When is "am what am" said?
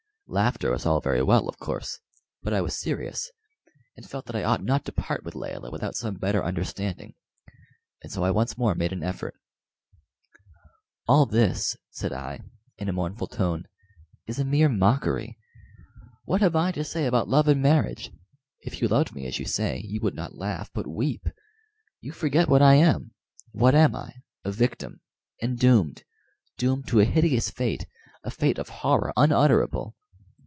22.75-23.97